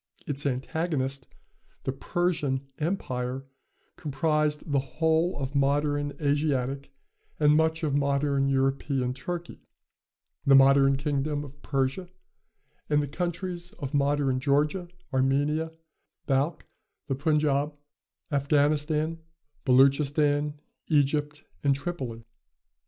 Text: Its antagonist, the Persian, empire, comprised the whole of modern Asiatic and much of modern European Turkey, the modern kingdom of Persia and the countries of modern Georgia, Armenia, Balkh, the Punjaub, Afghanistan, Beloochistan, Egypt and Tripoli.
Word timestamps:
Its 0.25 0.47
antagonist, 0.47 1.27
the 1.83 1.91
Persian, 1.91 2.61
empire, 2.79 3.45
comprised 3.97 4.71
the 4.71 4.79
whole 4.79 5.37
of 5.37 5.53
modern 5.53 6.13
Asiatic 6.19 6.91
and 7.39 7.55
much 7.55 7.83
of 7.83 7.93
modern 7.93 8.49
European 8.49 9.13
Turkey, 9.13 9.59
the 10.43 10.55
modern 10.55 10.95
kingdom 10.97 11.43
of 11.43 11.61
Persia 11.61 12.09
and 12.89 13.03
the 13.03 13.07
countries 13.07 13.73
of 13.73 13.93
modern 13.93 14.39
Georgia, 14.39 14.87
Armenia, 15.13 15.71
Balkh, 16.25 16.63
the 17.05 17.13
Punjaub, 17.13 17.75
Afghanistan, 18.31 19.19
Beloochistan, 19.67 20.55
Egypt 20.87 21.43
and 21.63 21.75
Tripoli. 21.75 22.25